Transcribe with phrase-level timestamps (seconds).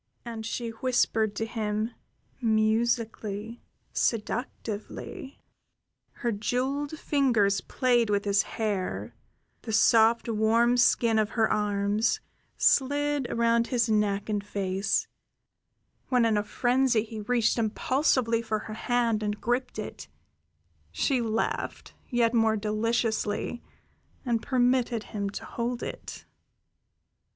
[0.25, 1.91] And she whispered to him
[2.41, 3.61] musically,
[3.93, 5.37] seductively;
[6.13, 9.13] her jeweled fingers played with his hair;
[9.61, 12.19] the soft, warm skin of her arms
[12.57, 15.05] slid over his neck and face;
[16.09, 20.07] when, in a frenzy, he reached impulsively for her hand and gripped it,
[20.91, 23.61] she laughed yet more deliciously
[24.25, 26.25] and permitted him to hold it.